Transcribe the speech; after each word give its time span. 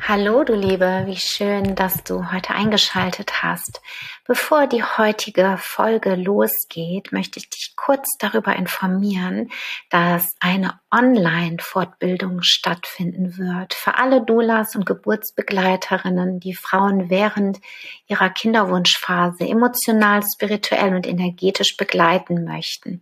Hallo, 0.00 0.44
du 0.44 0.54
Liebe, 0.54 1.02
wie 1.06 1.16
schön, 1.16 1.74
dass 1.74 2.04
du 2.04 2.30
heute 2.30 2.50
eingeschaltet 2.50 3.42
hast. 3.42 3.80
Bevor 4.26 4.66
die 4.66 4.82
heutige 4.82 5.56
Folge 5.58 6.14
losgeht, 6.14 7.12
möchte 7.12 7.38
ich 7.38 7.50
dich 7.50 7.74
kurz 7.76 8.16
darüber 8.18 8.54
informieren, 8.54 9.50
dass 9.90 10.36
eine 10.40 10.78
Online-Fortbildung 10.92 12.42
stattfinden 12.42 13.36
wird 13.38 13.74
für 13.74 13.96
alle 13.98 14.24
Doulas 14.24 14.76
und 14.76 14.86
Geburtsbegleiterinnen, 14.86 16.40
die 16.40 16.54
Frauen 16.54 17.10
während 17.10 17.60
ihrer 18.06 18.30
Kinderwunschphase 18.30 19.46
emotional, 19.48 20.22
spirituell 20.22 20.94
und 20.94 21.06
energetisch 21.06 21.76
begleiten 21.76 22.44
möchten. 22.44 23.00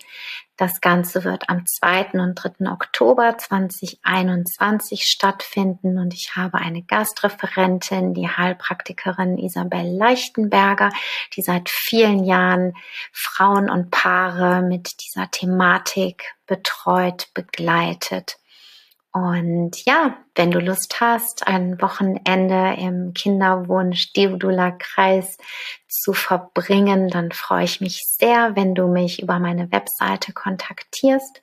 Das 0.56 0.80
Ganze 0.80 1.24
wird 1.24 1.48
am 1.48 1.66
2. 1.66 2.12
und 2.12 2.36
3. 2.36 2.70
Oktober 2.70 3.36
2021 3.36 5.02
stattfinden 5.02 5.98
und 5.98 6.14
ich 6.14 6.36
habe 6.36 6.58
eine 6.58 6.82
Gastreferentin, 6.82 8.14
die 8.14 8.28
Heilpraktikerin 8.28 9.36
Isabel 9.36 9.96
Leichtenberger, 9.96 10.90
die 11.34 11.42
seit 11.42 11.68
vielen 11.68 12.22
Jahren 12.22 12.74
Frauen 13.12 13.68
und 13.68 13.90
Paare 13.90 14.62
mit 14.62 15.02
dieser 15.04 15.28
Thematik 15.28 16.36
betreut, 16.46 17.30
begleitet. 17.34 18.36
Und 19.14 19.84
ja, 19.84 20.16
wenn 20.34 20.50
du 20.50 20.58
Lust 20.58 21.00
hast, 21.00 21.46
ein 21.46 21.80
Wochenende 21.80 22.74
im 22.76 23.14
Kinderwunsch 23.14 24.12
Diodula 24.12 24.72
Kreis 24.72 25.38
zu 25.86 26.12
verbringen, 26.12 27.10
dann 27.10 27.30
freue 27.30 27.62
ich 27.62 27.80
mich 27.80 28.02
sehr, 28.04 28.56
wenn 28.56 28.74
du 28.74 28.88
mich 28.88 29.22
über 29.22 29.38
meine 29.38 29.70
Webseite 29.70 30.32
kontaktierst 30.32 31.42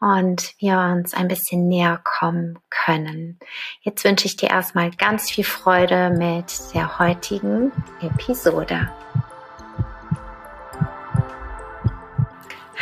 und 0.00 0.54
wir 0.58 0.78
uns 0.78 1.12
ein 1.12 1.28
bisschen 1.28 1.68
näher 1.68 2.00
kommen 2.02 2.58
können. 2.70 3.38
Jetzt 3.82 4.04
wünsche 4.04 4.24
ich 4.24 4.36
dir 4.38 4.48
erstmal 4.48 4.90
ganz 4.90 5.30
viel 5.30 5.44
Freude 5.44 6.08
mit 6.08 6.50
der 6.72 6.98
heutigen 6.98 7.72
Episode. 8.00 8.90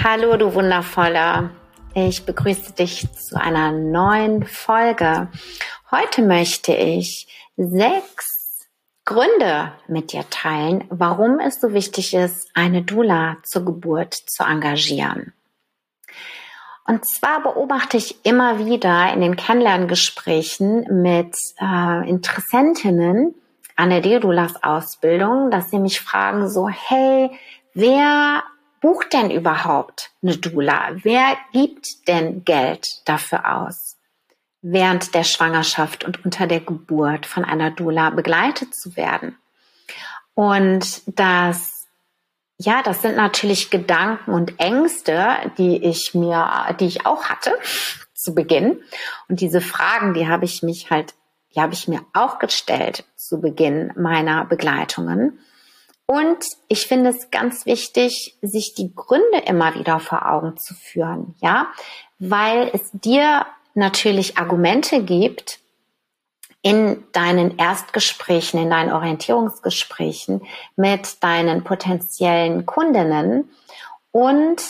Hallo, 0.04 0.36
du 0.36 0.54
wundervoller. 0.54 1.50
Ich 1.94 2.24
begrüße 2.24 2.72
dich 2.72 3.12
zu 3.12 3.40
einer 3.40 3.72
neuen 3.72 4.44
Folge. 4.44 5.28
Heute 5.90 6.22
möchte 6.22 6.72
ich 6.72 7.26
sechs 7.56 8.68
Gründe 9.04 9.72
mit 9.88 10.12
dir 10.12 10.24
teilen, 10.30 10.84
warum 10.88 11.40
es 11.40 11.60
so 11.60 11.72
wichtig 11.72 12.14
ist, 12.14 12.48
eine 12.54 12.82
Dula 12.82 13.38
zur 13.42 13.64
Geburt 13.64 14.14
zu 14.14 14.44
engagieren. 14.44 15.32
Und 16.86 17.04
zwar 17.08 17.42
beobachte 17.42 17.96
ich 17.96 18.24
immer 18.24 18.64
wieder 18.64 19.12
in 19.12 19.20
den 19.20 19.34
Kennenlerngesprächen 19.34 21.02
mit 21.02 21.34
äh, 21.60 22.08
Interessentinnen 22.08 23.34
an 23.74 23.90
der 23.90 24.00
Deodulas 24.00 24.62
Ausbildung, 24.62 25.50
dass 25.50 25.70
sie 25.70 25.80
mich 25.80 26.00
fragen 26.00 26.48
so, 26.48 26.68
hey, 26.68 27.32
wer 27.74 28.44
bucht 28.80 29.12
denn 29.12 29.30
überhaupt 29.30 30.10
eine 30.22 30.36
Dula? 30.36 30.90
Wer 31.02 31.36
gibt 31.52 32.08
denn 32.08 32.44
Geld 32.44 33.02
dafür 33.06 33.60
aus, 33.60 33.96
während 34.62 35.14
der 35.14 35.24
Schwangerschaft 35.24 36.04
und 36.04 36.24
unter 36.24 36.46
der 36.46 36.60
Geburt 36.60 37.26
von 37.26 37.44
einer 37.44 37.70
Dula 37.70 38.10
begleitet 38.10 38.74
zu 38.74 38.96
werden? 38.96 39.36
Und 40.34 41.02
das, 41.06 41.86
ja, 42.56 42.82
das 42.82 43.02
sind 43.02 43.16
natürlich 43.16 43.70
Gedanken 43.70 44.32
und 44.32 44.58
Ängste, 44.58 45.36
die 45.58 45.84
ich 45.84 46.14
mir, 46.14 46.74
die 46.80 46.86
ich 46.86 47.06
auch 47.06 47.24
hatte 47.24 47.52
zu 48.14 48.34
Beginn. 48.34 48.80
Und 49.28 49.40
diese 49.40 49.60
Fragen, 49.60 50.14
die 50.14 50.28
habe 50.28 50.44
ich 50.44 50.62
mich 50.62 50.90
halt, 50.90 51.14
die 51.54 51.60
habe 51.60 51.74
ich 51.74 51.88
mir 51.88 52.00
auch 52.14 52.38
gestellt 52.38 53.04
zu 53.16 53.40
Beginn 53.40 53.92
meiner 53.96 54.44
Begleitungen. 54.44 55.40
Und 56.10 56.44
ich 56.66 56.88
finde 56.88 57.10
es 57.10 57.30
ganz 57.30 57.66
wichtig, 57.66 58.36
sich 58.42 58.74
die 58.74 58.92
Gründe 58.92 59.38
immer 59.46 59.76
wieder 59.76 60.00
vor 60.00 60.28
Augen 60.28 60.56
zu 60.56 60.74
führen, 60.74 61.36
ja, 61.40 61.68
weil 62.18 62.68
es 62.72 62.90
dir 62.90 63.46
natürlich 63.74 64.36
Argumente 64.36 65.04
gibt 65.04 65.60
in 66.62 67.04
deinen 67.12 67.58
Erstgesprächen, 67.58 68.60
in 68.60 68.70
deinen 68.70 68.92
Orientierungsgesprächen 68.92 70.42
mit 70.74 71.22
deinen 71.22 71.62
potenziellen 71.62 72.66
Kundinnen. 72.66 73.48
Und 74.10 74.60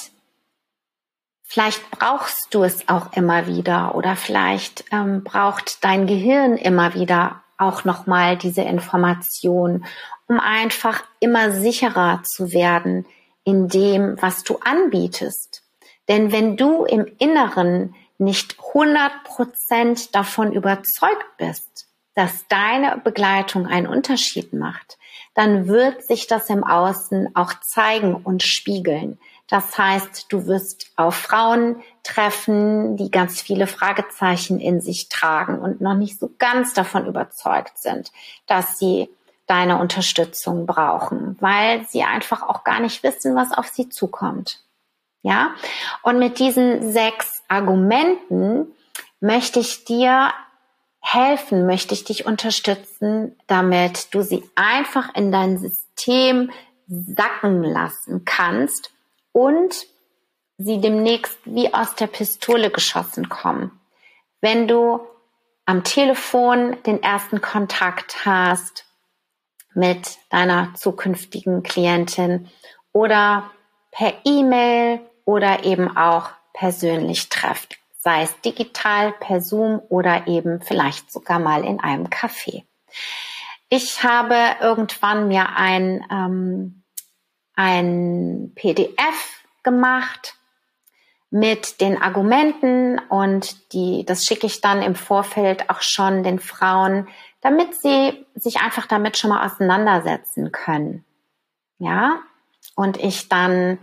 Vielleicht 1.53 1.91
brauchst 1.91 2.55
du 2.55 2.63
es 2.63 2.89
auch 2.89 3.13
immer 3.15 3.49
wieder 3.49 3.97
oder 3.97 4.15
vielleicht 4.15 4.85
ähm, 4.93 5.25
braucht 5.25 5.83
dein 5.83 6.07
Gehirn 6.07 6.57
immer 6.57 6.95
wieder 6.95 7.43
auch 7.61 7.85
nochmal 7.85 8.37
diese 8.37 8.63
Information 8.63 9.85
um 10.31 10.39
einfach 10.39 11.03
immer 11.19 11.51
sicherer 11.51 12.23
zu 12.23 12.53
werden 12.53 13.05
in 13.43 13.67
dem, 13.67 14.17
was 14.23 14.45
du 14.45 14.59
anbietest. 14.61 15.65
Denn 16.09 16.31
wenn 16.31 16.57
du 16.57 16.85
im 16.85 17.05
Inneren 17.19 17.97
nicht 18.17 18.57
100 18.69 19.25
Prozent 19.25 20.15
davon 20.15 20.53
überzeugt 20.53 21.37
bist, 21.37 21.89
dass 22.15 22.47
deine 22.47 23.01
Begleitung 23.03 23.67
einen 23.67 23.89
Unterschied 23.89 24.53
macht, 24.53 24.99
dann 25.35 25.67
wird 25.67 26.05
sich 26.05 26.29
das 26.29 26.49
im 26.49 26.63
Außen 26.63 27.35
auch 27.35 27.55
zeigen 27.67 28.15
und 28.15 28.45
spiegeln. 28.45 29.19
Das 29.51 29.77
heißt, 29.77 30.27
du 30.29 30.47
wirst 30.47 30.93
auf 30.95 31.17
Frauen 31.17 31.83
treffen, 32.05 32.97
die 32.97 33.11
ganz 33.11 33.43
viele 33.43 33.67
Fragezeichen 33.67 34.61
in 34.61 34.81
sich 34.81 35.09
tragen 35.09 35.59
und 35.59 35.81
noch 35.81 35.95
nicht 35.95 36.21
so 36.21 36.31
ganz 36.39 36.73
davon 36.73 37.05
überzeugt 37.07 37.77
sind, 37.77 38.13
dass 38.47 38.79
sie 38.79 39.11
deine 39.49 39.81
Unterstützung 39.81 40.67
brauchen, 40.67 41.37
weil 41.41 41.85
sie 41.89 42.05
einfach 42.05 42.43
auch 42.43 42.63
gar 42.63 42.79
nicht 42.79 43.03
wissen, 43.03 43.35
was 43.35 43.51
auf 43.53 43.67
sie 43.67 43.89
zukommt. 43.89 44.61
Ja? 45.23 45.57
Und 46.03 46.21
mit 46.21 46.39
diesen 46.39 46.93
sechs 46.93 47.43
Argumenten 47.49 48.69
möchte 49.19 49.59
ich 49.59 49.85
dir 49.85 50.33
helfen, 51.01 51.67
möchte 51.67 51.93
ich 51.95 52.05
dich 52.05 52.25
unterstützen, 52.25 53.37
damit 53.49 54.15
du 54.15 54.23
sie 54.23 54.49
einfach 54.55 55.13
in 55.17 55.33
dein 55.33 55.59
System 55.59 56.53
sacken 56.87 57.65
lassen 57.65 58.25
kannst 58.25 58.93
und 59.33 59.87
sie 60.59 60.81
demnächst 60.81 61.39
wie 61.45 61.73
aus 61.73 61.95
der 61.95 62.07
Pistole 62.07 62.71
geschossen 62.71 63.29
kommen. 63.29 63.81
Wenn 64.41 64.69
du 64.69 65.01
am 65.65 65.85
Telefon 65.85 66.77
den 66.85 67.03
ersten 67.03 67.41
Kontakt 67.41 68.25
hast, 68.25 68.85
mit 69.75 70.19
deiner 70.31 70.75
zukünftigen 70.75 71.63
Klientin 71.63 72.49
oder 72.93 73.51
per 73.91 74.15
E-Mail 74.25 75.01
oder 75.25 75.65
eben 75.65 75.97
auch 75.97 76.31
persönlich 76.53 77.29
trefft, 77.29 77.79
sei 77.99 78.23
es 78.23 78.41
digital, 78.41 79.13
per 79.13 79.41
Zoom 79.41 79.81
oder 79.89 80.27
eben 80.27 80.61
vielleicht 80.61 81.13
sogar 81.13 81.39
mal 81.39 81.65
in 81.65 81.81
einem 81.81 82.07
Café. 82.07 82.65
Ich 83.69 84.03
habe 84.03 84.37
irgendwann 84.61 85.29
mir 85.29 85.51
ein, 85.57 86.05
ähm, 86.11 86.80
ein 87.61 88.53
PDF 88.55 89.43
gemacht 89.63 90.35
mit 91.29 91.83
den 91.83 92.01
Argumenten 92.01 92.99
und 93.11 93.75
die, 93.75 94.07
das 94.07 94.25
schicke 94.25 94.47
ich 94.47 94.63
dann 94.63 94.81
im 94.81 94.95
Vorfeld 94.95 95.69
auch 95.69 95.83
schon 95.83 96.23
den 96.23 96.41
Frauen, 96.41 97.07
damit 97.43 97.79
sie 97.79 98.27
sich 98.35 98.61
einfach 98.61 98.87
damit 98.87 99.19
schon 99.19 99.29
mal 99.29 99.45
auseinandersetzen 99.45 100.53
können. 100.53 101.05
Ja, 101.77 102.23
und 102.77 102.97
ich 102.97 103.29
dann 103.29 103.79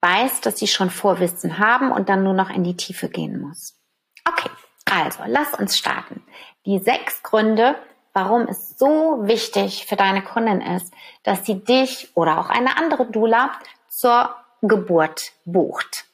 weiß, 0.00 0.40
dass 0.40 0.58
sie 0.58 0.66
schon 0.66 0.88
Vorwissen 0.88 1.58
haben 1.58 1.92
und 1.92 2.08
dann 2.08 2.24
nur 2.24 2.34
noch 2.34 2.48
in 2.48 2.64
die 2.64 2.76
Tiefe 2.78 3.10
gehen 3.10 3.42
muss. 3.42 3.78
Okay, 4.26 4.50
also 4.90 5.22
lass 5.26 5.52
uns 5.52 5.76
starten. 5.76 6.22
Die 6.64 6.78
sechs 6.78 7.22
Gründe, 7.22 7.76
warum 8.12 8.42
es 8.42 8.78
so 8.78 9.18
wichtig 9.22 9.86
für 9.86 9.96
deine 9.96 10.22
Kundin 10.22 10.60
ist, 10.60 10.92
dass 11.22 11.44
sie 11.46 11.62
dich 11.62 12.10
oder 12.14 12.38
auch 12.38 12.48
eine 12.48 12.76
andere 12.76 13.06
Dula 13.06 13.52
zur 13.88 14.34
Geburt 14.62 15.32
bucht. 15.44 16.04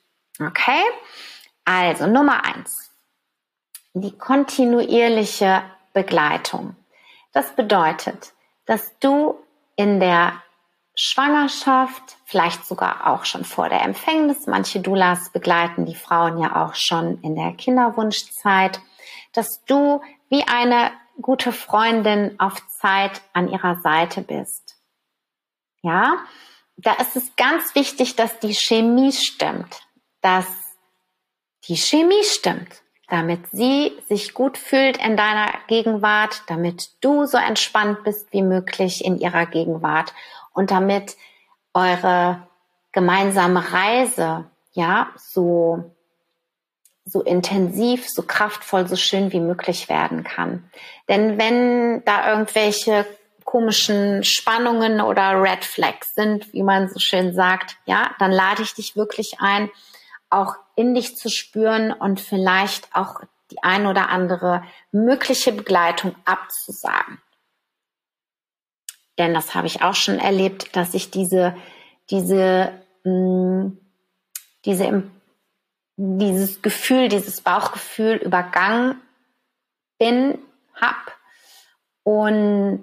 Okay? 0.40 0.82
Also 1.64 2.06
Nummer 2.06 2.44
eins. 2.44 2.90
Die 3.94 4.16
kontinuierliche 4.16 5.62
Begleitung. 5.92 6.76
Das 7.32 7.54
bedeutet, 7.54 8.32
dass 8.66 8.98
du 8.98 9.36
in 9.76 10.00
der 10.00 10.42
Schwangerschaft, 10.94 12.16
vielleicht 12.24 12.66
sogar 12.66 13.06
auch 13.06 13.26
schon 13.26 13.44
vor 13.44 13.68
der 13.68 13.82
Empfängnis. 13.82 14.46
Manche 14.46 14.80
Doulas 14.80 15.28
begleiten 15.28 15.84
die 15.84 15.94
Frauen 15.94 16.38
ja 16.38 16.64
auch 16.64 16.74
schon 16.74 17.20
in 17.20 17.36
der 17.36 17.52
Kinderwunschzeit, 17.52 18.80
dass 19.34 19.62
du 19.66 20.00
wie 20.30 20.42
eine 20.48 20.90
gute 21.20 21.52
Freundin 21.52 22.38
auf 22.38 22.54
Zeit 22.68 23.22
an 23.32 23.48
ihrer 23.48 23.76
Seite 23.80 24.22
bist. 24.22 24.76
Ja, 25.82 26.18
da 26.76 26.92
ist 26.94 27.16
es 27.16 27.36
ganz 27.36 27.74
wichtig, 27.74 28.16
dass 28.16 28.38
die 28.40 28.54
Chemie 28.54 29.12
stimmt, 29.12 29.82
dass 30.20 30.46
die 31.64 31.76
Chemie 31.76 32.22
stimmt, 32.24 32.82
damit 33.08 33.48
sie 33.50 33.92
sich 34.06 34.34
gut 34.34 34.58
fühlt 34.58 34.96
in 34.98 35.16
deiner 35.16 35.52
Gegenwart, 35.68 36.42
damit 36.48 36.90
du 37.02 37.24
so 37.24 37.38
entspannt 37.38 38.04
bist 38.04 38.32
wie 38.32 38.42
möglich 38.42 39.04
in 39.04 39.18
ihrer 39.18 39.46
Gegenwart 39.46 40.12
und 40.52 40.70
damit 40.70 41.16
eure 41.72 42.46
gemeinsame 42.92 43.72
Reise 43.72 44.50
ja 44.72 45.10
so 45.16 45.95
so 47.06 47.22
intensiv, 47.22 48.08
so 48.08 48.22
kraftvoll, 48.22 48.88
so 48.88 48.96
schön 48.96 49.32
wie 49.32 49.40
möglich 49.40 49.88
werden 49.88 50.24
kann. 50.24 50.68
Denn 51.08 51.38
wenn 51.38 52.04
da 52.04 52.32
irgendwelche 52.32 53.06
komischen 53.44 54.24
Spannungen 54.24 55.00
oder 55.00 55.40
Red 55.40 55.64
Flags 55.64 56.14
sind, 56.14 56.52
wie 56.52 56.64
man 56.64 56.88
so 56.88 56.98
schön 56.98 57.32
sagt, 57.32 57.76
ja, 57.86 58.10
dann 58.18 58.32
lade 58.32 58.62
ich 58.62 58.74
dich 58.74 58.96
wirklich 58.96 59.36
ein, 59.38 59.70
auch 60.30 60.56
in 60.74 60.94
dich 60.94 61.16
zu 61.16 61.30
spüren 61.30 61.92
und 61.92 62.20
vielleicht 62.20 62.88
auch 62.92 63.20
die 63.52 63.62
ein 63.62 63.86
oder 63.86 64.08
andere 64.08 64.64
mögliche 64.90 65.52
Begleitung 65.52 66.16
abzusagen. 66.24 67.22
Denn 69.16 69.32
das 69.32 69.54
habe 69.54 69.68
ich 69.68 69.82
auch 69.82 69.94
schon 69.94 70.18
erlebt, 70.18 70.74
dass 70.74 70.92
ich 70.92 71.12
diese, 71.12 71.56
diese, 72.10 72.72
mh, 73.04 73.12
mm, 73.12 73.78
diese, 74.64 75.04
dieses 75.96 76.62
Gefühl, 76.62 77.08
dieses 77.08 77.40
Bauchgefühl 77.40 78.16
übergangen 78.16 79.00
bin, 79.98 80.38
hab 80.74 81.16
und 82.02 82.82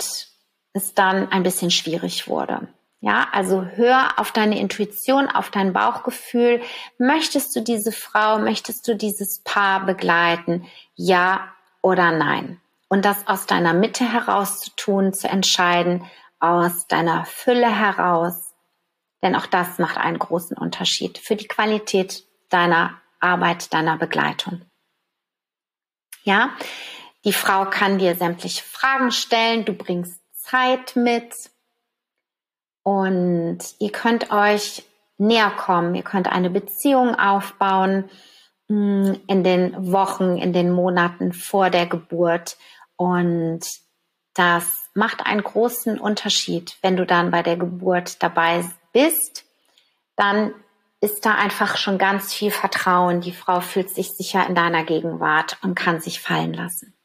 es 0.73 0.93
dann 0.95 1.31
ein 1.31 1.43
bisschen 1.43 1.71
schwierig 1.71 2.27
wurde. 2.27 2.67
Ja, 2.99 3.27
also 3.31 3.65
hör 3.75 4.17
auf 4.17 4.31
deine 4.31 4.57
Intuition, 4.59 5.27
auf 5.27 5.51
dein 5.51 5.73
Bauchgefühl. 5.73 6.61
Möchtest 6.97 7.55
du 7.55 7.61
diese 7.61 7.91
Frau, 7.91 8.39
möchtest 8.39 8.87
du 8.87 8.95
dieses 8.95 9.43
Paar 9.43 9.85
begleiten? 9.85 10.65
Ja 10.95 11.53
oder 11.81 12.11
nein? 12.11 12.61
Und 12.87 13.03
das 13.03 13.27
aus 13.27 13.45
deiner 13.45 13.73
Mitte 13.73 14.09
heraus 14.09 14.61
zu 14.61 14.71
tun, 14.75 15.13
zu 15.13 15.27
entscheiden, 15.27 16.05
aus 16.39 16.87
deiner 16.87 17.25
Fülle 17.25 17.67
heraus. 17.67 18.53
Denn 19.21 19.35
auch 19.35 19.47
das 19.47 19.79
macht 19.79 19.97
einen 19.97 20.19
großen 20.19 20.57
Unterschied 20.57 21.17
für 21.17 21.35
die 21.35 21.47
Qualität 21.47 22.23
deiner 22.49 23.01
Arbeit, 23.23 23.73
deiner 23.73 23.97
Begleitung. 23.97 24.61
Ja, 26.23 26.51
die 27.25 27.33
Frau 27.33 27.65
kann 27.65 27.97
dir 27.97 28.15
sämtliche 28.15 28.63
Fragen 28.63 29.11
stellen, 29.11 29.65
du 29.65 29.73
bringst 29.73 30.19
Zeit 30.33 30.95
mit 30.95 31.33
und 32.83 33.59
ihr 33.79 33.91
könnt 33.91 34.31
euch 34.31 34.83
näher 35.17 35.51
kommen, 35.51 35.95
ihr 35.95 36.03
könnt 36.03 36.27
eine 36.27 36.49
Beziehung 36.49 37.15
aufbauen 37.15 38.09
mm, 38.67 39.13
in 39.27 39.43
den 39.43 39.91
Wochen, 39.91 40.37
in 40.37 40.53
den 40.53 40.71
Monaten 40.71 41.33
vor 41.33 41.69
der 41.69 41.85
Geburt 41.85 42.57
und 42.97 43.61
das 44.33 44.89
macht 44.93 45.25
einen 45.25 45.43
großen 45.43 45.99
Unterschied. 45.99 46.77
Wenn 46.81 46.97
du 46.97 47.05
dann 47.05 47.31
bei 47.31 47.43
der 47.43 47.57
Geburt 47.57 48.21
dabei 48.21 48.65
bist, 48.91 49.45
dann 50.15 50.53
ist 51.03 51.25
da 51.25 51.35
einfach 51.35 51.75
schon 51.75 51.97
ganz 51.97 52.33
viel 52.33 52.49
Vertrauen. 52.49 53.19
Die 53.19 53.33
Frau 53.33 53.59
fühlt 53.59 53.89
sich 53.89 54.11
sicher 54.11 54.47
in 54.47 54.55
deiner 54.55 54.85
Gegenwart 54.85 55.57
und 55.61 55.75
kann 55.75 55.99
sich 55.99 56.21
fallen 56.21 56.53
lassen. 56.53 56.97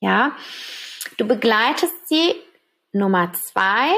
Ja, 0.00 0.36
du 1.16 1.26
begleitest 1.26 2.06
sie 2.06 2.34
Nummer 2.92 3.32
zwei. 3.32 3.88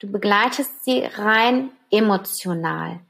Du 0.00 0.10
begleitest 0.10 0.84
sie 0.84 1.04
rein 1.04 1.70
emotional. 1.90 3.00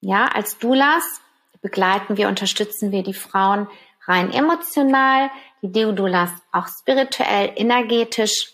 Ja, 0.00 0.26
als 0.26 0.58
Doulas 0.58 1.20
begleiten 1.60 2.16
wir, 2.16 2.28
unterstützen 2.28 2.92
wir 2.92 3.02
die 3.02 3.12
Frauen 3.12 3.68
rein 4.06 4.32
emotional, 4.32 5.30
die 5.62 5.72
Deodulas 5.72 6.30
auch 6.52 6.68
spirituell, 6.68 7.52
energetisch. 7.56 8.52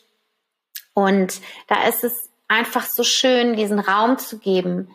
Und 0.94 1.42
da 1.66 1.86
ist 1.88 2.04
es 2.04 2.30
einfach 2.48 2.86
so 2.86 3.04
schön, 3.04 3.54
diesen 3.54 3.80
Raum 3.80 4.16
zu 4.16 4.38
geben, 4.38 4.88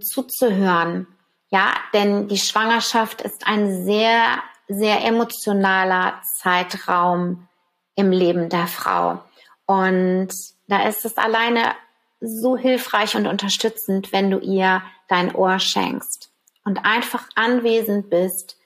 zuzuhören. 0.00 1.06
Ja, 1.48 1.74
denn 1.92 2.28
die 2.28 2.38
Schwangerschaft 2.38 3.22
ist 3.22 3.46
ein 3.46 3.84
sehr, 3.84 4.42
sehr 4.68 5.04
emotionaler 5.04 6.20
Zeitraum 6.36 7.48
im 7.96 8.12
Leben 8.12 8.48
der 8.48 8.66
Frau. 8.66 9.22
Und 9.66 10.28
da 10.68 10.86
ist 10.86 11.04
es 11.04 11.16
alleine 11.16 11.74
so 12.20 12.56
hilfreich 12.56 13.16
und 13.16 13.26
unterstützend, 13.26 14.12
wenn 14.12 14.30
du 14.30 14.38
ihr 14.38 14.82
dein 15.08 15.34
Ohr 15.34 15.58
schenkst 15.58 16.30
und 16.64 16.84
einfach 16.84 17.28
anwesend 17.34 18.10
bist 18.10 18.56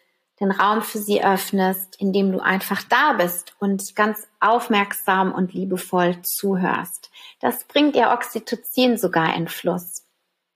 den 0.40 0.50
Raum 0.50 0.82
für 0.82 0.98
sie 0.98 1.24
öffnest, 1.24 1.96
indem 2.00 2.32
du 2.32 2.40
einfach 2.40 2.82
da 2.82 3.12
bist 3.12 3.54
und 3.60 3.94
ganz 3.94 4.26
aufmerksam 4.40 5.32
und 5.32 5.52
liebevoll 5.52 6.22
zuhörst. 6.22 7.10
Das 7.40 7.64
bringt 7.64 7.94
ihr 7.94 8.10
Oxytocin 8.10 8.98
sogar 8.98 9.34
in 9.36 9.48
Fluss. 9.48 10.03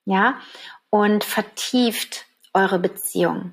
Ja? 0.08 0.40
Und 0.90 1.24
vertieft 1.24 2.26
eure 2.52 2.78
Beziehung. 2.78 3.52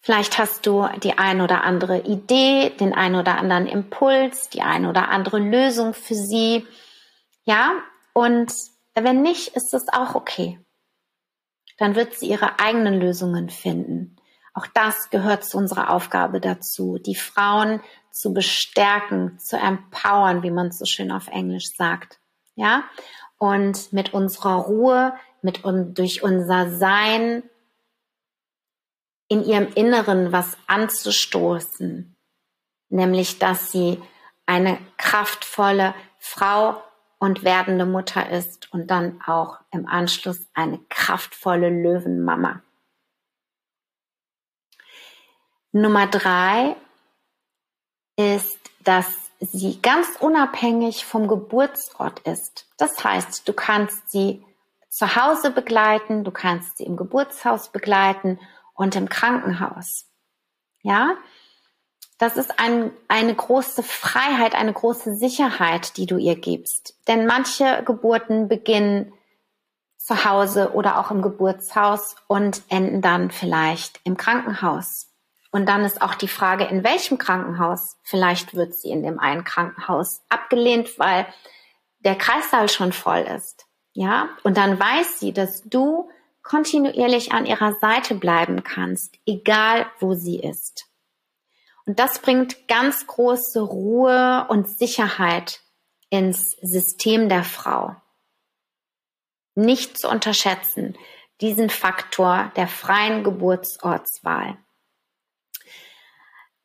Vielleicht 0.00 0.38
hast 0.38 0.66
du 0.66 0.88
die 1.02 1.18
ein 1.18 1.40
oder 1.40 1.64
andere 1.64 2.00
Idee, 2.00 2.70
den 2.70 2.94
ein 2.94 3.14
oder 3.14 3.36
anderen 3.36 3.66
Impuls, 3.66 4.48
die 4.48 4.62
ein 4.62 4.86
oder 4.86 5.08
andere 5.10 5.38
Lösung 5.38 5.92
für 5.92 6.14
sie. 6.14 6.66
Ja, 7.44 7.72
und 8.14 8.52
wenn 8.94 9.22
nicht, 9.22 9.48
ist 9.48 9.74
es 9.74 9.88
auch 9.88 10.14
okay 10.14 10.58
dann 11.78 11.94
wird 11.94 12.14
sie 12.18 12.28
ihre 12.28 12.58
eigenen 12.58 13.00
Lösungen 13.00 13.48
finden. 13.48 14.16
Auch 14.52 14.66
das 14.66 15.10
gehört 15.10 15.44
zu 15.44 15.56
unserer 15.56 15.90
Aufgabe 15.90 16.40
dazu, 16.40 16.98
die 16.98 17.14
Frauen 17.14 17.80
zu 18.10 18.34
bestärken, 18.34 19.38
zu 19.38 19.56
empowern, 19.56 20.42
wie 20.42 20.50
man 20.50 20.72
so 20.72 20.84
schön 20.84 21.12
auf 21.12 21.28
Englisch 21.28 21.68
sagt. 21.76 22.18
Ja? 22.58 22.84
Und 23.38 23.92
mit 23.92 24.12
unserer 24.12 24.56
Ruhe, 24.56 25.14
mit 25.42 25.64
und 25.64 25.94
durch 25.96 26.22
unser 26.22 26.70
Sein 26.76 27.44
in 29.28 29.44
ihrem 29.44 29.68
Inneren 29.74 30.32
was 30.32 30.56
anzustoßen. 30.66 32.16
Nämlich, 32.88 33.38
dass 33.38 33.70
sie 33.70 34.02
eine 34.46 34.78
kraftvolle 34.96 35.94
Frau 36.18 36.82
und 37.18 37.44
werdende 37.44 37.86
Mutter 37.86 38.28
ist 38.30 38.72
und 38.72 38.90
dann 38.90 39.20
auch 39.22 39.60
im 39.70 39.86
Anschluss 39.86 40.46
eine 40.54 40.78
kraftvolle 40.88 41.68
Löwenmama. 41.68 42.62
Nummer 45.70 46.06
drei 46.06 46.76
ist, 48.16 48.58
dass 48.82 49.27
sie 49.40 49.80
ganz 49.80 50.08
unabhängig 50.20 51.04
vom 51.04 51.28
Geburtsort 51.28 52.20
ist. 52.20 52.66
Das 52.76 53.02
heißt, 53.04 53.48
du 53.48 53.52
kannst 53.52 54.10
sie 54.10 54.44
zu 54.88 55.16
Hause 55.16 55.50
begleiten, 55.50 56.24
du 56.24 56.30
kannst 56.30 56.78
sie 56.78 56.84
im 56.84 56.96
Geburtshaus 56.96 57.70
begleiten 57.70 58.40
und 58.74 58.96
im 58.96 59.08
Krankenhaus. 59.08 60.06
Ja, 60.82 61.16
das 62.18 62.36
ist 62.36 62.58
ein, 62.58 62.90
eine 63.06 63.34
große 63.34 63.82
Freiheit, 63.82 64.54
eine 64.54 64.72
große 64.72 65.14
Sicherheit, 65.14 65.96
die 65.96 66.06
du 66.06 66.16
ihr 66.16 66.34
gibst. 66.34 66.96
Denn 67.06 67.26
manche 67.26 67.82
Geburten 67.84 68.48
beginnen 68.48 69.12
zu 69.98 70.24
Hause 70.24 70.72
oder 70.72 70.98
auch 70.98 71.10
im 71.10 71.22
Geburtshaus 71.22 72.16
und 72.26 72.62
enden 72.68 73.02
dann 73.02 73.30
vielleicht 73.30 74.00
im 74.04 74.16
Krankenhaus. 74.16 75.07
Und 75.50 75.66
dann 75.66 75.84
ist 75.84 76.02
auch 76.02 76.14
die 76.14 76.28
Frage, 76.28 76.64
in 76.64 76.84
welchem 76.84 77.18
Krankenhaus? 77.18 77.96
Vielleicht 78.02 78.54
wird 78.54 78.74
sie 78.74 78.90
in 78.90 79.02
dem 79.02 79.18
einen 79.18 79.44
Krankenhaus 79.44 80.22
abgelehnt, 80.28 80.98
weil 80.98 81.26
der 82.00 82.16
Kreissaal 82.16 82.68
schon 82.68 82.92
voll 82.92 83.20
ist. 83.20 83.66
Ja, 83.92 84.28
und 84.44 84.56
dann 84.56 84.78
weiß 84.78 85.18
sie, 85.18 85.32
dass 85.32 85.62
du 85.64 86.08
kontinuierlich 86.42 87.32
an 87.32 87.46
ihrer 87.46 87.72
Seite 87.74 88.14
bleiben 88.14 88.62
kannst, 88.62 89.16
egal 89.26 89.86
wo 89.98 90.14
sie 90.14 90.38
ist. 90.38 90.86
Und 91.84 91.98
das 91.98 92.20
bringt 92.20 92.68
ganz 92.68 93.06
große 93.06 93.60
Ruhe 93.60 94.46
und 94.48 94.68
Sicherheit 94.68 95.60
ins 96.10 96.52
System 96.60 97.28
der 97.28 97.44
Frau. 97.44 97.96
Nicht 99.54 99.98
zu 99.98 100.08
unterschätzen, 100.08 100.96
diesen 101.40 101.70
Faktor 101.70 102.52
der 102.56 102.68
freien 102.68 103.24
Geburtsortswahl. 103.24 104.58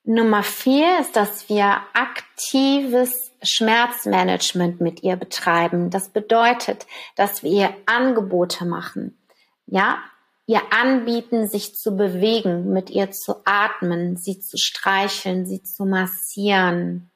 Nummer 0.06 0.44
vier 0.44 1.00
ist, 1.00 1.16
dass 1.16 1.48
wir 1.48 1.82
aktives 1.94 3.32
Schmerzmanagement 3.42 4.82
mit 4.82 5.04
ihr 5.04 5.16
betreiben. 5.16 5.90
Das 5.90 6.10
bedeutet, 6.10 6.86
dass 7.16 7.42
wir 7.42 7.52
ihr 7.52 7.76
Angebote 7.86 8.66
machen. 8.66 9.18
Ja, 9.66 10.04
ihr 10.46 10.62
anbieten, 10.74 11.48
sich 11.48 11.76
zu 11.76 11.96
bewegen, 11.96 12.74
mit 12.74 12.90
ihr 12.90 13.12
zu 13.12 13.42
atmen, 13.46 14.18
sie 14.18 14.40
zu 14.40 14.58
streicheln, 14.58 15.46
sie 15.46 15.64
zu 15.64 15.86
massieren, 15.86 17.10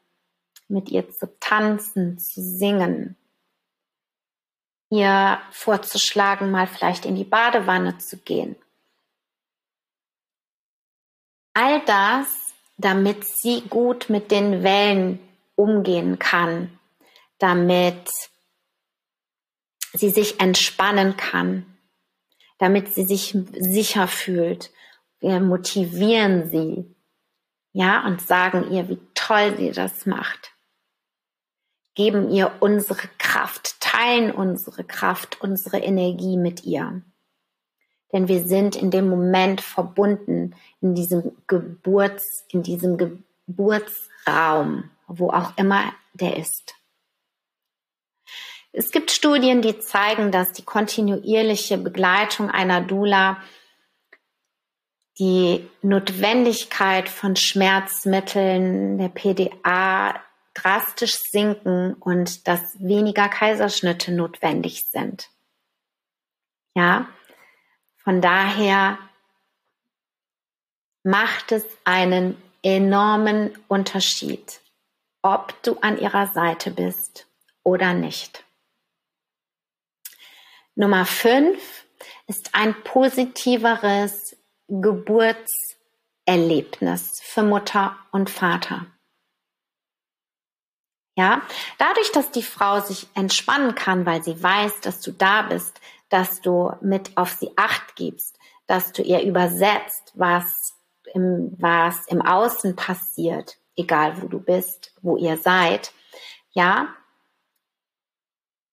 mit 0.70 0.89
ihr 0.89 1.12
zu 1.12 1.27
tanzen, 1.39 2.17
zu 2.17 2.41
singen. 2.41 3.17
Ihr 4.89 5.39
vorzuschlagen, 5.51 6.51
mal 6.51 6.67
vielleicht 6.67 7.06
in 7.06 7.15
die 7.15 7.25
Badewanne 7.25 7.98
zu 7.98 8.17
gehen. 8.17 8.56
All 11.53 11.84
das 11.84 12.47
damit 12.78 13.26
sie 13.28 13.62
gut 13.62 14.10
mit 14.10 14.32
den 14.32 14.64
Wellen 14.64 15.20
umgehen 15.56 16.20
kann, 16.20 16.80
damit 17.40 18.10
sie 19.94 20.10
sich 20.10 20.40
entspannen 20.40 21.18
kann, 21.18 21.66
damit 22.60 22.94
sie 22.94 23.04
sich 23.04 23.36
sicher 23.58 24.08
fühlt. 24.08 24.72
Wir 25.20 25.40
motivieren 25.40 26.50
sie, 26.50 26.96
ja, 27.74 28.06
und 28.06 28.22
sagen 28.22 28.72
ihr, 28.72 28.88
wie 28.90 29.00
toll 29.16 29.56
sie 29.58 29.72
das 29.72 30.06
macht. 30.06 30.52
Geben 31.96 32.30
ihr 32.30 32.52
unsere 32.60 33.08
Kraft, 33.18 33.80
teilen 33.82 34.32
unsere 34.32 34.84
Kraft, 34.84 35.42
unsere 35.42 35.80
Energie 35.80 36.38
mit 36.38 36.64
ihr. 36.64 37.02
Denn 38.14 38.28
wir 38.28 38.46
sind 38.48 38.76
in 38.76 38.92
dem 38.92 39.10
Moment 39.10 39.62
verbunden 39.62 40.56
in 40.82 40.96
diesem 40.96 41.36
Geburts, 41.48 42.46
in 42.50 42.64
diesem 42.64 42.98
Geburtsraum, 42.98 44.90
wo 45.08 45.30
auch 45.30 45.58
immer 45.58 45.94
der 46.14 46.38
ist. 46.38 46.76
Es 48.72 48.92
gibt 48.92 49.12
Studien, 49.12 49.62
die 49.62 49.80
zeigen, 49.80 50.32
dass 50.32 50.54
die 50.54 50.64
kontinuierliche 50.64 51.78
Begleitung 51.78 52.50
einer 52.50 52.82
Dula 52.82 53.42
die 55.20 55.68
Notwendigkeit 55.82 57.10
von 57.10 57.36
Schmerzmitteln, 57.36 59.00
der 59.00 59.10
PDA 59.10 60.22
drastisch 60.54 61.16
sinken 61.16 61.96
und 61.96 62.48
dass 62.48 62.80
weniger 62.80 63.28
Kaiserschnitte 63.30 64.12
notwendig 64.12 64.86
sind. 64.90 65.30
Ja, 66.76 67.08
von 68.08 68.22
daher 68.22 68.98
macht 71.04 71.52
es 71.52 71.66
einen 71.84 72.42
enormen 72.64 73.54
Unterschied, 73.68 74.62
ob 75.22 75.62
du 75.62 75.78
an 75.80 76.00
ihrer 76.00 76.28
Seite 76.28 76.72
bist 76.72 77.28
oder 77.64 77.94
nicht. 77.94 78.46
Nummer 80.76 81.06
fünf 81.06 81.86
ist 82.28 82.56
ein 82.56 82.82
positiveres 82.86 84.38
Geburtserlebnis 84.70 87.20
für 87.22 87.44
Mutter 87.44 87.98
und 88.14 88.30
Vater. 88.30 88.86
Ja, 91.18 91.42
dadurch, 91.78 92.14
dass 92.14 92.32
die 92.32 92.44
Frau 92.44 92.80
sich 92.80 93.08
entspannen 93.16 93.76
kann, 93.76 94.06
weil 94.06 94.24
sie 94.24 94.42
weiß, 94.42 94.80
dass 94.82 95.02
du 95.02 95.12
da 95.12 95.42
bist, 95.42 95.82
dass 96.10 96.42
du 96.42 96.72
mit 96.82 97.18
auf 97.18 97.32
sie 97.32 97.52
acht 97.56 97.96
gibst, 97.96 98.38
dass 98.66 98.92
du 98.92 99.02
ihr 99.02 99.22
übersetzt, 99.22 100.14
was 100.16 100.74
im, 101.14 101.56
was 101.58 102.06
im 102.08 102.22
Außen 102.22 102.76
passiert, 102.76 103.58
egal 103.76 104.22
wo 104.22 104.28
du 104.28 104.40
bist, 104.40 104.94
wo 105.02 105.18
ihr 105.18 105.38
seid, 105.38 105.92
ja, 106.52 106.90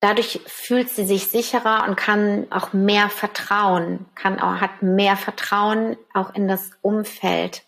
dadurch 0.01 0.41
fühlt 0.47 0.91
sie 0.91 1.05
sich 1.05 1.29
sicherer 1.29 1.87
und 1.89 1.97
kann 1.97 2.47
auch 2.51 2.73
mehr 2.73 3.09
vertrauen, 3.09 4.07
kann 4.15 4.39
auch, 4.41 4.61
hat 4.61 4.83
mehr 4.83 5.17
Vertrauen 5.17 5.97
auch 6.13 6.35
in 6.35 6.49
das 6.49 6.71
Umfeld 6.83 7.63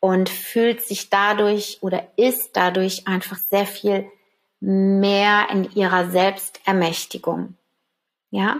und 0.00 0.28
fühlt 0.28 0.82
sich 0.82 1.08
dadurch 1.08 1.78
oder 1.80 2.06
ist 2.16 2.50
dadurch 2.54 3.06
einfach 3.06 3.38
sehr 3.38 3.66
viel 3.66 4.06
mehr 4.60 5.48
in 5.50 5.70
ihrer 5.72 6.10
Selbstermächtigung. 6.10 7.54
Ja? 8.30 8.58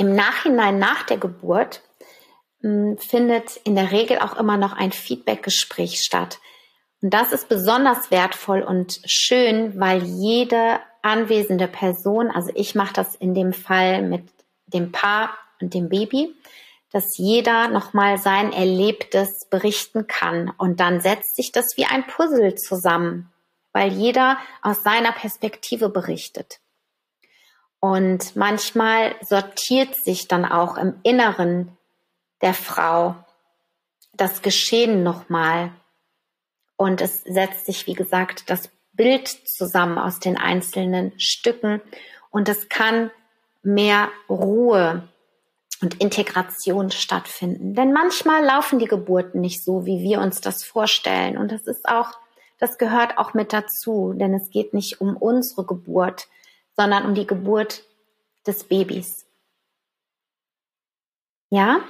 Im 0.00 0.14
Nachhinein 0.14 0.78
nach 0.78 1.02
der 1.02 1.18
Geburt 1.18 1.82
hm, 2.62 2.96
findet 2.96 3.56
in 3.64 3.74
der 3.74 3.92
Regel 3.92 4.18
auch 4.18 4.34
immer 4.38 4.56
noch 4.56 4.72
ein 4.72 4.92
Feedbackgespräch 4.92 6.00
statt. 6.00 6.38
Und 7.02 7.12
das 7.12 7.34
ist 7.34 7.50
besonders 7.50 8.10
wertvoll 8.10 8.62
und 8.62 9.02
schön, 9.04 9.78
weil 9.78 10.02
jede 10.02 10.80
anwesende 11.02 11.68
Person, 11.68 12.30
also 12.30 12.50
ich 12.54 12.74
mache 12.74 12.94
das 12.94 13.14
in 13.14 13.34
dem 13.34 13.52
Fall 13.52 14.00
mit 14.00 14.26
dem 14.68 14.90
Paar 14.90 15.36
und 15.60 15.74
dem 15.74 15.90
Baby, 15.90 16.34
dass 16.90 17.18
jeder 17.18 17.68
nochmal 17.68 18.16
sein 18.16 18.54
Erlebtes 18.54 19.48
berichten 19.50 20.06
kann. 20.06 20.50
Und 20.56 20.80
dann 20.80 21.02
setzt 21.02 21.36
sich 21.36 21.52
das 21.52 21.76
wie 21.76 21.84
ein 21.84 22.06
Puzzle 22.06 22.54
zusammen, 22.54 23.30
weil 23.74 23.92
jeder 23.92 24.38
aus 24.62 24.82
seiner 24.82 25.12
Perspektive 25.12 25.90
berichtet. 25.90 26.58
Und 27.80 28.36
manchmal 28.36 29.14
sortiert 29.22 29.96
sich 30.04 30.28
dann 30.28 30.44
auch 30.44 30.76
im 30.76 31.00
Inneren 31.02 31.76
der 32.42 32.54
Frau 32.54 33.16
das 34.12 34.42
Geschehen 34.42 35.02
nochmal. 35.02 35.72
Und 36.76 37.00
es 37.00 37.22
setzt 37.22 37.66
sich, 37.66 37.86
wie 37.86 37.94
gesagt, 37.94 38.50
das 38.50 38.68
Bild 38.92 39.28
zusammen 39.28 39.98
aus 39.98 40.20
den 40.20 40.36
einzelnen 40.36 41.18
Stücken. 41.18 41.80
Und 42.30 42.48
es 42.50 42.68
kann 42.68 43.10
mehr 43.62 44.08
Ruhe 44.28 45.08
und 45.80 46.00
Integration 46.00 46.90
stattfinden. 46.90 47.74
Denn 47.74 47.92
manchmal 47.92 48.44
laufen 48.44 48.78
die 48.78 48.86
Geburten 48.86 49.40
nicht 49.40 49.64
so, 49.64 49.86
wie 49.86 50.02
wir 50.02 50.20
uns 50.20 50.42
das 50.42 50.64
vorstellen. 50.64 51.38
Und 51.38 51.50
das 51.50 51.66
ist 51.66 51.88
auch, 51.88 52.12
das 52.58 52.76
gehört 52.76 53.16
auch 53.16 53.32
mit 53.32 53.54
dazu, 53.54 54.12
denn 54.14 54.34
es 54.34 54.50
geht 54.50 54.74
nicht 54.74 55.00
um 55.00 55.16
unsere 55.16 55.64
Geburt, 55.64 56.28
sondern 56.76 57.04
um 57.04 57.14
die 57.14 57.26
Geburt 57.26 57.82
des 58.46 58.64
Babys. 58.64 59.26
Ja? 61.50 61.80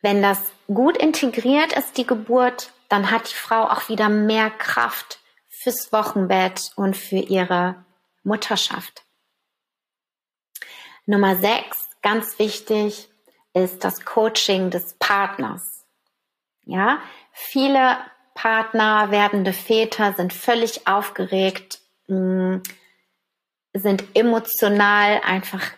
Wenn 0.00 0.22
das 0.22 0.40
gut 0.66 0.96
integriert 0.96 1.72
ist, 1.72 1.98
die 1.98 2.06
Geburt, 2.06 2.72
dann 2.88 3.10
hat 3.10 3.30
die 3.30 3.34
Frau 3.34 3.64
auch 3.64 3.88
wieder 3.88 4.08
mehr 4.08 4.50
Kraft 4.50 5.20
fürs 5.48 5.92
Wochenbett 5.92 6.72
und 6.76 6.96
für 6.96 7.18
ihre 7.18 7.84
Mutterschaft. 8.22 9.04
Nummer 11.04 11.36
sechs, 11.36 11.88
ganz 12.02 12.38
wichtig, 12.38 13.08
ist 13.52 13.84
das 13.84 14.04
Coaching 14.04 14.70
des 14.70 14.94
Partners. 14.98 15.84
Ja, 16.64 17.02
viele 17.32 17.98
Partner, 18.34 19.10
werdende 19.10 19.52
Väter 19.52 20.14
sind 20.14 20.32
völlig 20.32 20.86
aufgeregt, 20.86 21.79
hm, 22.10 22.62
sind 23.72 24.04
emotional 24.14 25.20
einfach 25.24 25.70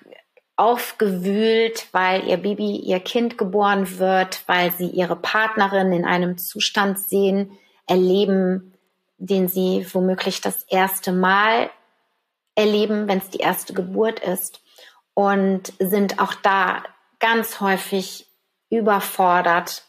aufgewühlt, 0.56 1.88
weil 1.92 2.26
ihr 2.28 2.36
Baby, 2.36 2.76
ihr 2.76 3.00
Kind 3.00 3.36
geboren 3.36 3.98
wird, 3.98 4.42
weil 4.46 4.72
sie 4.72 4.86
ihre 4.86 5.16
Partnerin 5.16 5.92
in 5.92 6.04
einem 6.04 6.38
Zustand 6.38 6.98
sehen, 6.98 7.58
erleben, 7.86 8.74
den 9.18 9.48
sie 9.48 9.86
womöglich 9.92 10.40
das 10.40 10.62
erste 10.64 11.12
Mal 11.12 11.70
erleben, 12.54 13.08
wenn 13.08 13.18
es 13.18 13.30
die 13.30 13.38
erste 13.38 13.72
Geburt 13.72 14.20
ist 14.20 14.60
und 15.14 15.72
sind 15.78 16.18
auch 16.20 16.34
da 16.34 16.82
ganz 17.18 17.60
häufig 17.60 18.26
überfordert, 18.70 19.84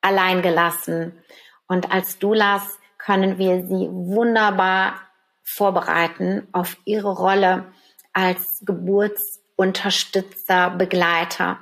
alleingelassen. 0.00 1.18
Und 1.66 1.92
als 1.92 2.18
Doulas 2.18 2.78
können 2.98 3.38
wir 3.38 3.66
sie 3.66 3.88
wunderbar 3.90 5.00
vorbereiten 5.42 6.46
auf 6.52 6.76
ihre 6.84 7.12
Rolle 7.12 7.72
als 8.12 8.60
Geburtsunterstützer, 8.64 10.70
Begleiter. 10.70 11.58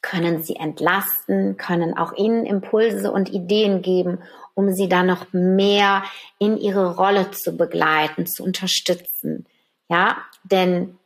können 0.00 0.42
sie 0.42 0.56
entlasten, 0.56 1.56
können 1.56 1.98
auch 1.98 2.12
ihnen 2.12 2.46
Impulse 2.46 3.10
und 3.10 3.30
Ideen 3.30 3.82
geben, 3.82 4.22
um 4.54 4.72
sie 4.72 4.88
dann 4.88 5.06
noch 5.06 5.32
mehr 5.32 6.04
in 6.38 6.56
ihre 6.56 6.96
Rolle 6.96 7.30
zu 7.32 7.56
begleiten, 7.56 8.26
zu 8.26 8.44
unterstützen. 8.44 9.46
Ja, 9.88 10.18
denn, 10.44 10.98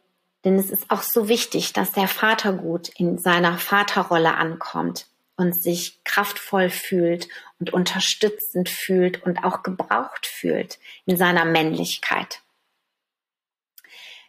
denn 0.45 0.57
es 0.57 0.71
ist 0.71 0.91
auch 0.91 1.03
so 1.03 1.29
wichtig, 1.29 1.73
dass 1.73 1.93
der 1.93 2.09
Vater 2.09 2.53
gut 2.53 2.89
in 2.91 3.19
seiner 3.19 3.59
Vaterrolle 3.59 4.37
ankommt 4.37 5.07
und 5.37 5.55
sich 5.55 6.03
kraftvoll 6.05 6.71
fühlt 6.71 7.29
und 7.63 7.73
unterstützend 7.73 8.69
fühlt 8.69 9.23
und 9.23 9.45
auch 9.45 9.63
gebraucht 9.63 10.27
fühlt 10.27 10.81
in 11.07 11.17
seiner 11.17 11.45
Männlichkeit. 11.45 12.41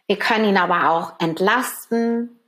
Wir 0.06 0.18
können 0.18 0.44
ihn 0.44 0.56
aber 0.56 0.90
auch 0.90 1.18
entlasten. 1.18 2.38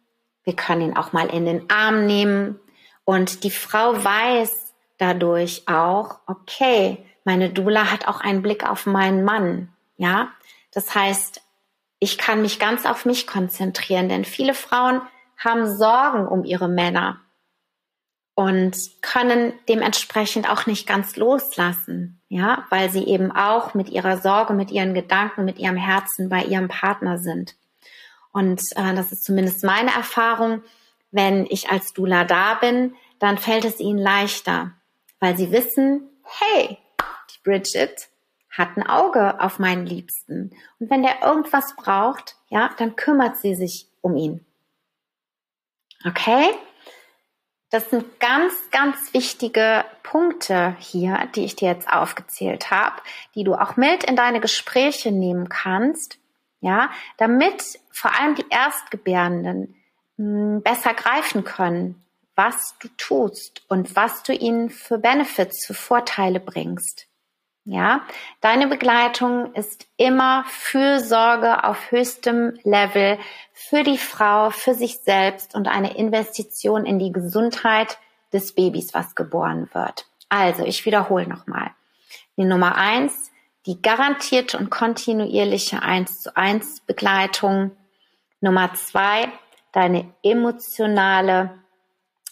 Wir 0.45 0.55
können 0.55 0.83
ihn 0.83 0.97
auch 0.97 1.13
mal 1.13 1.27
in 1.27 1.45
den 1.45 1.69
Arm 1.71 2.07
nehmen. 2.07 2.61
Und 3.05 3.43
die 3.43 3.51
Frau 3.51 4.05
weiß, 4.05 4.73
dadurch 4.99 5.65
auch, 5.67 6.21
okay, 6.29 7.05
meine 7.25 7.51
Dula 7.51 7.91
hat 7.91 8.07
auch 8.07 8.21
einen 8.21 8.43
Blick 8.43 8.69
auf 8.69 8.87
meinen 8.87 9.25
Mann, 9.25 9.73
ja. 9.97 10.29
Das 10.73 10.95
heißt, 10.95 11.43
ich 11.99 12.19
kann 12.19 12.43
mich 12.43 12.61
ganz 12.61 12.87
auf 12.87 13.05
mich 13.07 13.27
konzentrieren, 13.27 14.09
denn 14.09 14.25
viele 14.25 14.55
Frauen 14.55 15.01
haben 15.37 15.67
Sorgen 15.77 16.29
um 16.29 16.45
ihre 16.45 16.69
Männer 16.69 17.21
und 18.37 18.77
können 19.01 19.55
dementsprechend 19.67 20.49
auch 20.49 20.67
nicht 20.67 20.87
ganz 20.87 21.17
loslassen, 21.17 22.21
ja, 22.29 22.67
weil 22.69 22.91
sie 22.91 23.05
eben 23.05 23.33
auch 23.33 23.73
mit 23.73 23.89
ihrer 23.89 24.19
Sorge, 24.19 24.53
mit 24.53 24.71
ihren 24.71 24.93
Gedanken, 24.93 25.47
mit 25.47 25.59
ihrem 25.59 25.77
Herzen 25.77 26.29
bei 26.29 26.45
ihrem 26.45 26.69
Partner 26.69 27.17
sind. 27.17 27.57
Und 28.33 28.61
äh, 28.77 28.95
das 28.95 29.11
ist 29.11 29.25
zumindest 29.25 29.65
meine 29.65 29.91
Erfahrung, 29.91 30.63
wenn 31.11 31.47
ich 31.49 31.71
als 31.71 31.95
Dula 31.95 32.25
da 32.25 32.55
bin, 32.55 32.95
dann 33.19 33.39
fällt 33.39 33.65
es 33.65 33.81
ihnen 33.81 33.99
leichter, 33.99 34.73
weil 35.19 35.35
sie 35.35 35.51
wissen, 35.51 36.03
hey, 36.23 36.77
die 37.31 37.43
Bridget 37.43 38.11
hat 38.51 38.77
ein 38.77 38.87
Auge 38.87 39.41
auf 39.41 39.59
meinen 39.59 39.87
Liebsten. 39.87 40.55
Und 40.79 40.91
wenn 40.91 41.03
der 41.03 41.23
irgendwas 41.23 41.75
braucht, 41.75 42.37
ja, 42.51 42.69
dann 42.77 42.97
kümmert 42.97 43.39
sie 43.39 43.55
sich 43.55 43.89
um 44.03 44.15
ihn. 44.15 44.45
Okay? 46.05 46.51
Das 47.71 47.91
sind 47.91 48.21
ganz, 48.21 48.55
ganz 48.71 49.13
wichtige 49.13 49.85
Punkte 50.05 50.77
hier, 50.79 51.29
die 51.35 51.45
ich 51.45 51.57
dir 51.57 51.69
jetzt 51.69 51.89
aufgezählt 51.89 52.71
habe, 52.71 53.03
die 53.35 53.43
du 53.43 53.55
auch 53.55 53.77
mit 53.77 54.05
in 54.05 54.15
deine 54.15 54.41
Gespräche 54.41 55.11
nehmen 55.11 55.49
kannst, 55.49 56.19
ja, 56.61 56.91
damit 57.17 57.81
vor 57.91 58.13
allem 58.19 58.37
die 58.37 58.47
Erstgebärenden 58.49 59.75
hm, 60.17 60.63
besser 60.63 60.95
greifen 60.95 61.43
können, 61.43 62.03
was 62.37 62.77
du 62.79 62.89
tust 62.97 63.63
und 63.69 63.97
was 63.97 64.23
du 64.23 64.33
ihnen 64.33 64.71
für 64.71 64.99
Benefits, 64.99 65.67
für 65.67 65.75
Vorteile 65.75 66.39
bringst. 66.39 67.09
Ja, 67.69 68.03
deine 68.41 68.69
Begleitung 68.69 69.53
ist 69.55 69.89
immer 69.97 70.45
Fürsorge 70.47 71.65
auf 71.65 71.91
höchstem 71.91 72.57
Level 72.63 73.19
für 73.53 73.83
die 73.83 73.99
Frau, 73.99 74.51
für 74.51 74.73
sich 74.73 75.01
selbst 75.01 75.57
und 75.57 75.67
eine 75.67 75.97
Investition 75.97 76.87
in 76.87 77.01
die 77.01 77.11
Gesundheit 77.11 77.99
des 78.33 78.55
Babys, 78.55 78.95
was 78.95 79.17
geboren 79.17 79.69
wird. 79.73 80.07
Also, 80.29 80.65
ich 80.65 80.87
wiederhole 80.87 81.27
nochmal. 81.27 81.73
Die 82.37 82.45
Nummer 82.45 82.77
eins, 82.77 83.33
die 83.67 83.83
garantierte 83.83 84.59
und 84.59 84.71
kontinuierliche 84.71 85.83
eins 85.83 86.23
zu 86.23 86.37
eins 86.37 86.79
Begleitung. 86.83 87.73
Nummer 88.41 88.75
zwei, 88.75 89.27
deine 89.73 90.15
emotionale 90.23 91.59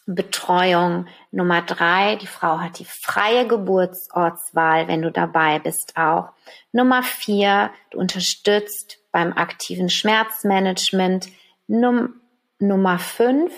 Betreuung. 0.07 1.07
Nummer 1.31 1.63
drei, 1.63 2.17
die 2.17 2.27
Frau 2.27 2.59
hat 2.59 2.79
die 2.79 2.85
freie 2.85 3.47
Geburtsortswahl, 3.47 4.89
wenn 4.89 5.03
du 5.03 5.11
dabei 5.11 5.59
bist 5.59 5.97
auch. 5.97 6.31
Nummer 6.73 7.03
vier, 7.03 7.71
du 7.91 7.99
unterstützt 7.99 8.99
beim 9.13 9.33
aktiven 9.33 9.89
Schmerzmanagement. 9.89 11.29
Num 11.67 12.21
Nummer 12.59 12.99
fünf, 12.99 13.53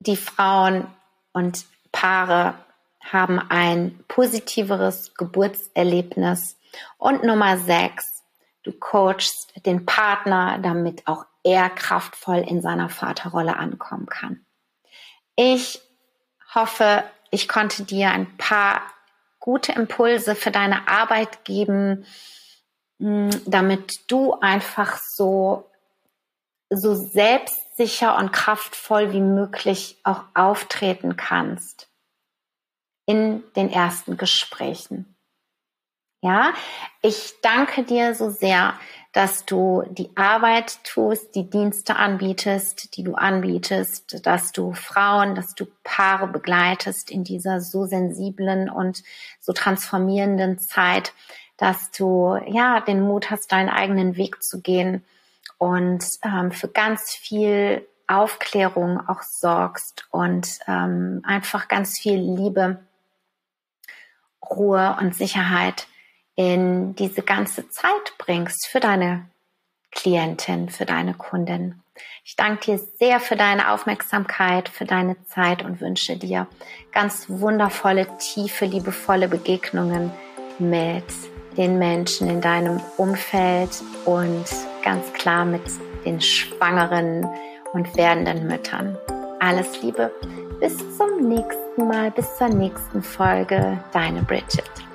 die 0.00 0.16
Frauen 0.16 0.86
und 1.32 1.64
Paare 1.92 2.54
haben 3.00 3.38
ein 3.38 4.04
positiveres 4.08 5.14
Geburtserlebnis. 5.14 6.58
Und 6.98 7.24
Nummer 7.24 7.58
sechs, 7.58 8.22
du 8.62 8.72
coachst 8.72 9.52
den 9.66 9.86
Partner, 9.86 10.58
damit 10.62 11.06
auch 11.06 11.24
er 11.48 11.70
kraftvoll 11.70 12.38
in 12.38 12.60
seiner 12.60 12.88
Vaterrolle 12.88 13.56
ankommen 13.56 14.06
kann. 14.06 14.44
Ich 15.36 15.80
hoffe, 16.54 17.04
ich 17.30 17.48
konnte 17.48 17.84
dir 17.84 18.10
ein 18.10 18.36
paar 18.36 18.82
gute 19.38 19.72
Impulse 19.72 20.34
für 20.34 20.50
deine 20.50 20.88
Arbeit 20.88 21.44
geben, 21.44 22.04
hm, 23.00 23.30
damit 23.46 24.10
du 24.10 24.34
einfach 24.34 24.98
so, 24.98 25.70
so 26.70 26.94
selbstsicher 26.94 28.16
und 28.16 28.32
kraftvoll 28.32 29.12
wie 29.12 29.20
möglich 29.20 29.98
auch 30.04 30.24
auftreten 30.34 31.16
kannst 31.16 31.88
in 33.06 33.42
den 33.54 33.70
ersten 33.70 34.16
Gesprächen. 34.16 35.16
Ja, 36.20 36.52
ich 37.00 37.34
danke 37.42 37.84
dir 37.84 38.14
so 38.14 38.28
sehr, 38.28 38.74
dass 39.12 39.46
du 39.46 39.82
die 39.90 40.10
Arbeit 40.16 40.84
tust, 40.84 41.34
die 41.34 41.48
Dienste 41.48 41.96
anbietest, 41.96 42.96
die 42.96 43.02
du 43.02 43.14
anbietest, 43.14 44.26
dass 44.26 44.52
du 44.52 44.74
Frauen, 44.74 45.34
dass 45.34 45.54
du 45.54 45.66
Paare 45.82 46.28
begleitest 46.28 47.10
in 47.10 47.24
dieser 47.24 47.60
so 47.60 47.86
sensiblen 47.86 48.68
und 48.68 49.02
so 49.40 49.52
transformierenden 49.52 50.58
Zeit, 50.58 51.14
dass 51.56 51.90
du 51.90 52.38
ja 52.46 52.80
den 52.80 53.00
Mut 53.00 53.30
hast, 53.30 53.50
deinen 53.50 53.70
eigenen 53.70 54.16
Weg 54.16 54.42
zu 54.42 54.60
gehen 54.60 55.04
und 55.56 56.04
ähm, 56.22 56.52
für 56.52 56.68
ganz 56.68 57.12
viel 57.12 57.86
Aufklärung 58.06 59.06
auch 59.06 59.22
sorgst 59.22 60.06
und 60.10 60.60
ähm, 60.66 61.22
einfach 61.24 61.68
ganz 61.68 61.98
viel 61.98 62.18
Liebe, 62.18 62.80
Ruhe 64.48 64.96
und 65.00 65.14
Sicherheit 65.14 65.88
in 66.38 66.94
diese 66.94 67.22
ganze 67.22 67.68
Zeit 67.68 68.14
bringst 68.16 68.68
für 68.68 68.78
deine 68.78 69.26
Klientin, 69.90 70.68
für 70.68 70.86
deine 70.86 71.14
Kundin. 71.14 71.82
Ich 72.24 72.36
danke 72.36 72.64
dir 72.66 72.78
sehr 72.78 73.18
für 73.18 73.34
deine 73.34 73.72
Aufmerksamkeit, 73.72 74.68
für 74.68 74.84
deine 74.84 75.20
Zeit 75.24 75.64
und 75.64 75.80
wünsche 75.80 76.16
dir 76.16 76.46
ganz 76.92 77.28
wundervolle, 77.28 78.06
tiefe, 78.18 78.66
liebevolle 78.66 79.26
Begegnungen 79.26 80.12
mit 80.60 81.06
den 81.56 81.76
Menschen 81.76 82.30
in 82.30 82.40
deinem 82.40 82.80
Umfeld 82.98 83.70
und 84.04 84.44
ganz 84.84 85.12
klar 85.14 85.44
mit 85.44 85.64
den 86.04 86.20
schwangeren 86.20 87.26
und 87.72 87.96
werdenden 87.96 88.46
Müttern. 88.46 88.96
Alles 89.40 89.82
Liebe, 89.82 90.12
bis 90.60 90.76
zum 90.96 91.28
nächsten 91.28 91.88
Mal, 91.88 92.12
bis 92.12 92.36
zur 92.36 92.48
nächsten 92.48 93.02
Folge, 93.02 93.82
deine 93.92 94.22
Bridget. 94.22 94.87